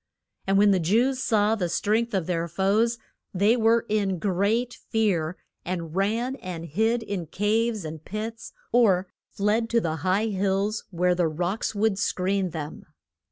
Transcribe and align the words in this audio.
And 0.47 0.57
when 0.57 0.71
the 0.71 0.79
Jews 0.79 1.21
saw 1.21 1.53
the 1.53 1.69
strength 1.69 2.15
of 2.15 2.25
their 2.25 2.47
foes, 2.47 2.97
they 3.35 3.55
were 3.55 3.85
in 3.87 4.17
great 4.17 4.73
fear, 4.89 5.37
and 5.63 5.95
ran 5.95 6.37
and 6.37 6.65
hid 6.65 7.03
in 7.03 7.27
caves 7.27 7.85
and 7.85 8.03
pits, 8.03 8.51
or 8.71 9.05
fled 9.29 9.69
to 9.69 9.79
the 9.79 9.97
high 9.97 10.25
hills 10.29 10.85
where 10.89 11.13
the 11.13 11.27
rocks 11.27 11.75
would 11.75 11.99
screen 11.99 12.49
them. 12.49 12.87